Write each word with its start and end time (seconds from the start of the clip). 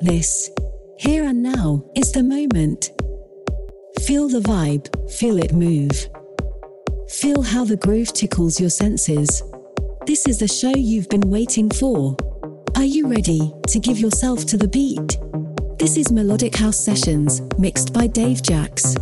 This, 0.00 0.48
here 0.96 1.24
and 1.24 1.42
now, 1.42 1.84
is 1.96 2.12
the 2.12 2.22
moment. 2.22 2.92
Feel 4.02 4.28
the 4.28 4.38
vibe, 4.38 5.10
feel 5.10 5.38
it 5.38 5.52
move. 5.52 6.08
Feel 7.08 7.42
how 7.42 7.64
the 7.64 7.76
groove 7.76 8.12
tickles 8.12 8.60
your 8.60 8.70
senses. 8.70 9.42
This 10.06 10.28
is 10.28 10.38
the 10.38 10.46
show 10.46 10.70
you've 10.70 11.08
been 11.08 11.28
waiting 11.28 11.68
for. 11.68 12.16
Are 12.76 12.84
you 12.84 13.08
ready 13.08 13.52
to 13.66 13.80
give 13.80 13.98
yourself 13.98 14.46
to 14.46 14.56
the 14.56 14.68
beat? 14.68 15.18
This 15.80 15.96
is 15.96 16.12
Melodic 16.12 16.54
House 16.54 16.78
Sessions, 16.78 17.42
mixed 17.58 17.92
by 17.92 18.06
Dave 18.06 18.40
Jacks. 18.40 18.94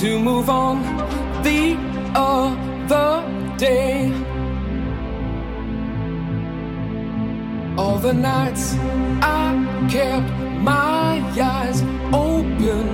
To 0.00 0.18
move 0.18 0.48
on 0.48 0.82
the 1.42 1.76
other 2.14 3.22
day. 3.58 4.10
All 7.76 7.98
the 7.98 8.14
nights 8.14 8.76
I 9.20 9.52
kept 9.90 10.30
my 10.62 11.20
eyes 11.38 11.82
open. 12.14 12.86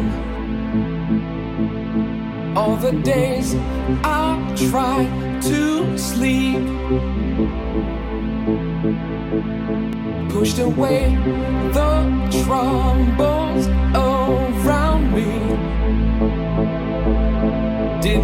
All 2.57 2.74
the 2.74 2.90
days 2.90 3.54
I 4.02 4.34
tried 4.68 5.42
to 5.42 5.96
sleep. 5.96 6.66
Pushed 10.28 10.59
away 10.59 11.14
the 11.72 11.92
troubles 12.42 13.76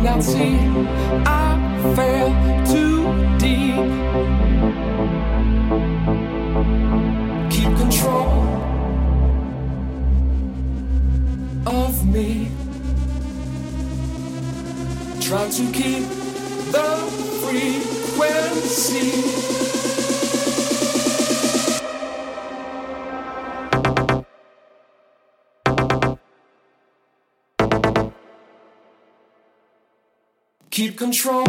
not 0.03 0.22
see 0.22 0.57
I 1.24 1.94
fell 1.94 2.30
too 2.66 3.38
deep. 3.38 3.76
keep 7.50 7.76
control 7.76 8.42
of 11.66 12.07
me. 12.07 12.48
Try 15.20 15.48
to 15.48 15.72
keep 15.72 16.05
the 16.74 16.88
frequency. 17.42 19.03
Keep 30.72 30.96
control 30.96 31.44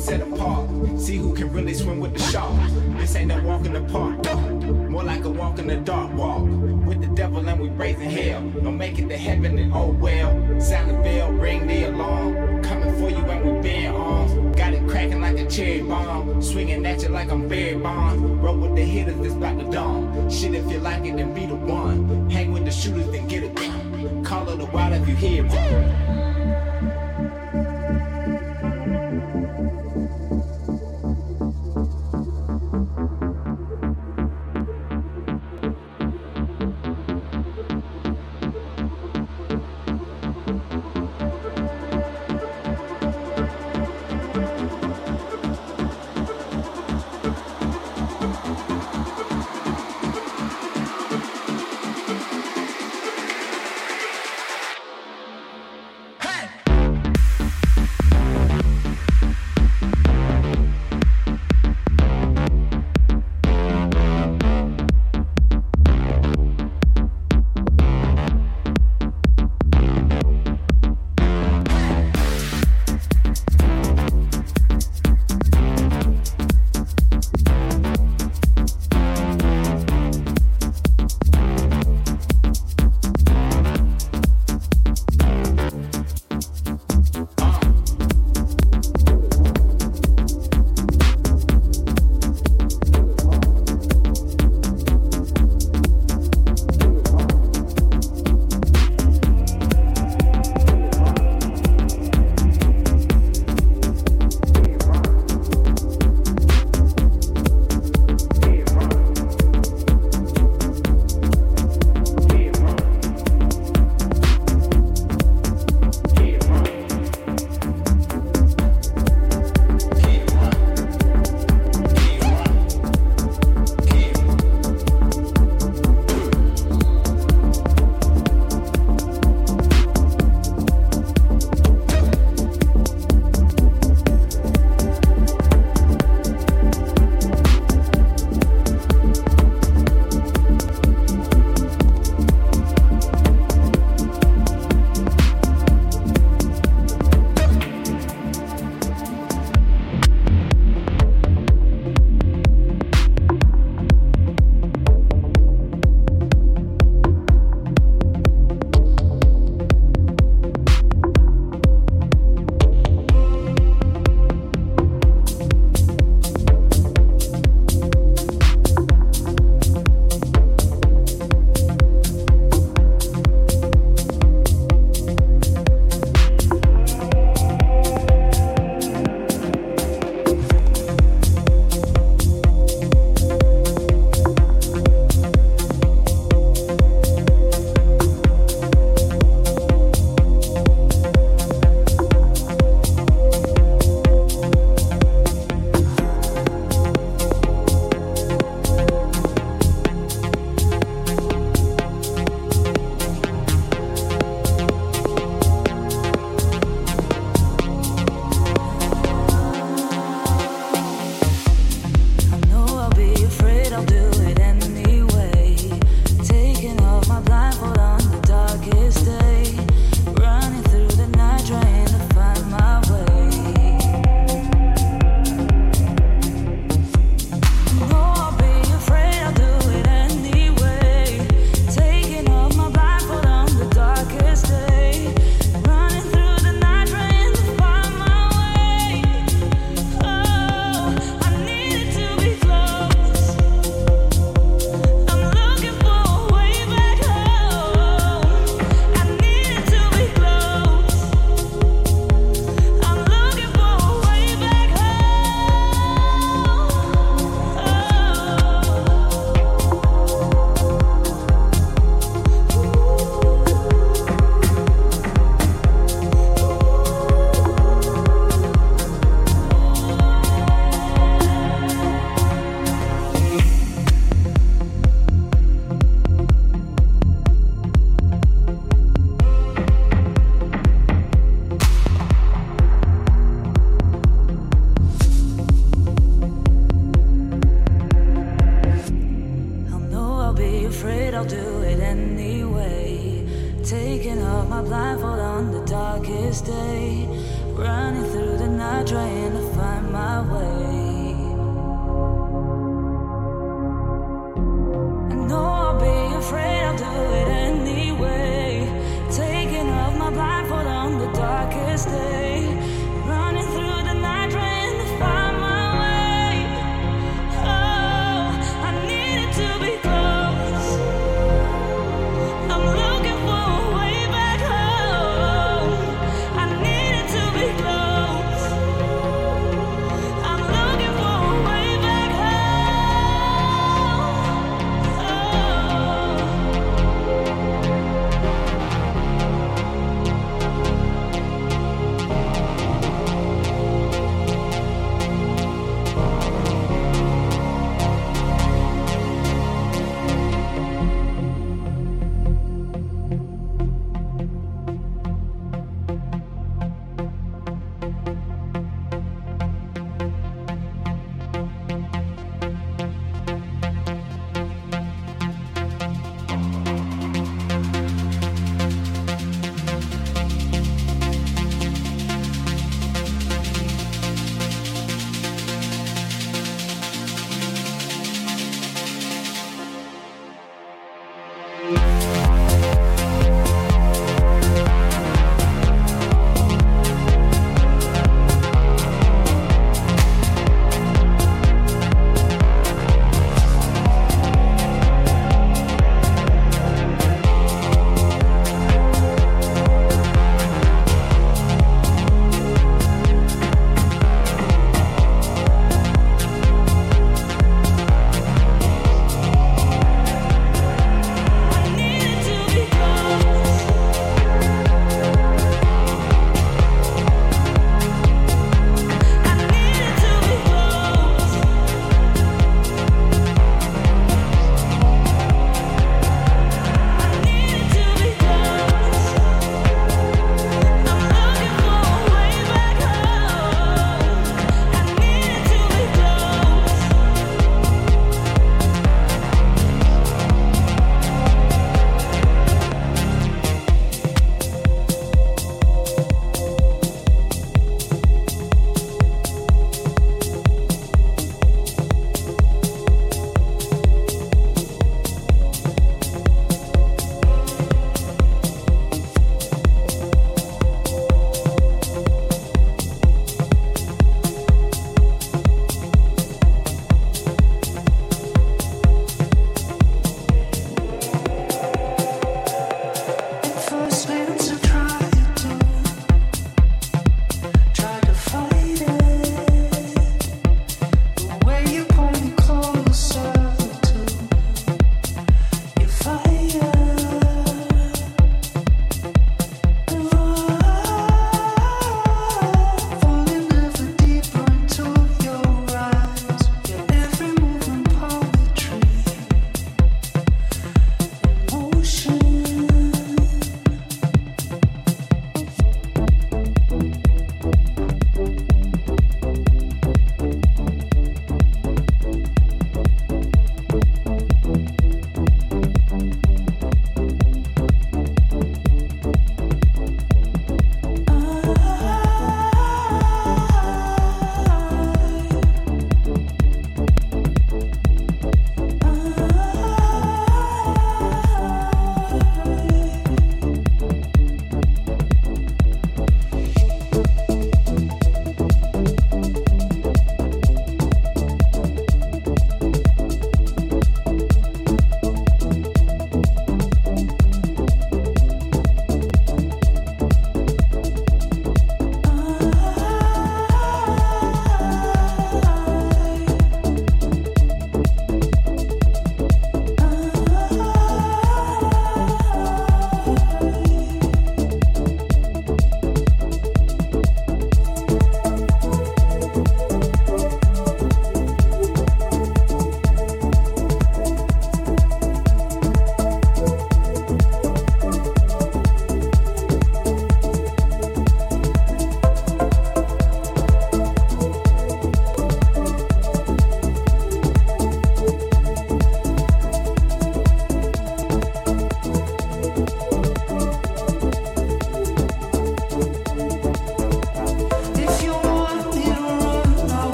set 0.00 0.22
apart. 0.22 0.68
See 0.98 1.16
who 1.16 1.34
can 1.34 1.52
really 1.52 1.74
swim 1.74 2.00
with 2.00 2.14
the 2.14 2.22
shark. 2.22 2.54
This 2.96 3.14
ain't 3.16 3.30
a 3.30 3.40
walk 3.42 3.66
in 3.66 3.74
the 3.74 3.82
park. 3.82 4.24
More 4.88 5.04
like 5.04 5.24
a 5.24 5.30
walk 5.30 5.58
in 5.58 5.66
the 5.66 5.76
dark 5.76 6.12
walk. 6.14 6.42
With 6.42 7.00
the 7.00 7.08
devil 7.08 7.46
and 7.46 7.60
we 7.60 7.68
raising 7.68 8.10
hell. 8.10 8.40
Don't 8.62 8.78
make 8.78 8.98
it 8.98 9.08
to 9.08 9.16
heaven 9.16 9.58
and 9.58 9.72
oh 9.74 9.90
well. 9.90 10.60
Sound 10.60 10.90
the 10.90 10.94
bell, 10.94 11.30
ring 11.32 11.66
the 11.66 11.84
alarm. 11.84 12.62
Coming 12.62 12.94
for 12.94 13.10
you 13.10 13.24
and 13.24 13.44
we 13.44 13.62
bear 13.62 13.92
arms. 13.92 14.56
Got 14.56 14.72
it 14.72 14.88
cracking 14.88 15.20
like 15.20 15.38
a 15.38 15.46
cherry 15.46 15.82
bomb. 15.82 16.42
Swinging 16.42 16.84
at 16.86 17.02
you 17.02 17.08
like 17.08 17.30
I'm 17.30 17.46
Barry 17.48 17.76
Bonds. 17.76 18.22
Roll 18.22 18.56
with 18.56 18.74
the 18.76 18.82
hitters, 18.82 19.18
it's 19.20 19.34
about 19.34 19.58
to 19.58 19.70
dawn. 19.70 20.30
Shit, 20.30 20.54
if 20.54 20.70
you 20.70 20.78
like 20.78 21.04
it, 21.04 21.16
then 21.16 21.34
be 21.34 21.46
the 21.46 21.56
one. 21.56 22.30
Hang 22.30 22.52
with 22.52 22.64
the 22.64 22.70
shooters, 22.70 23.10
then 23.10 23.28
get 23.28 23.42
it 23.42 23.54
done. 23.54 24.24
Call 24.24 24.48
it 24.48 24.56
the 24.56 24.66
wild 24.66 24.94
if 24.94 25.06
you 25.06 25.14
hear 25.14 25.42
me. 25.42 25.50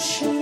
Motion. 0.00 0.39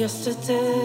Yesterday, 0.00 0.79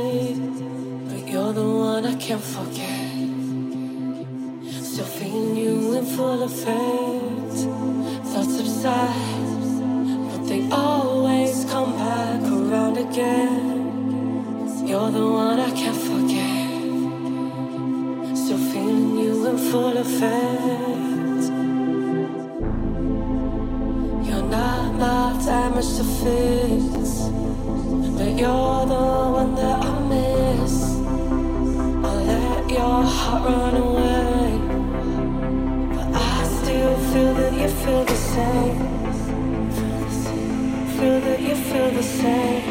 damage 25.75 25.97
to 25.97 26.03
fix. 26.03 27.29
But 28.17 28.37
you're 28.39 28.85
the 28.85 29.05
one 29.39 29.55
that 29.55 29.83
I 29.83 29.99
miss. 30.09 30.75
I 32.03 32.13
let 32.23 32.69
your 32.69 33.03
heart 33.03 33.43
run 33.43 33.75
away. 33.75 34.59
But 35.95 36.07
I 36.15 36.43
still 36.43 36.95
feel 37.11 37.33
that 37.33 37.53
you 37.53 37.67
feel 37.67 38.03
the 38.05 38.15
same. 38.15 38.77
Feel 40.97 41.19
that 41.21 41.41
you 41.41 41.55
feel 41.55 41.91
the 41.91 42.03
same. 42.03 42.63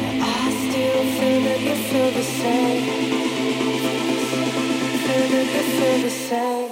But 0.00 0.16
I 0.22 0.50
still 0.64 1.02
feel 1.16 1.40
that 1.46 1.60
you 1.60 1.74
feel 1.88 2.10
the 2.10 2.22
same. 2.22 2.84
Feel 5.04 5.28
that 5.32 5.46
you 5.54 5.62
feel 5.76 6.02
the 6.02 6.10
same. 6.10 6.67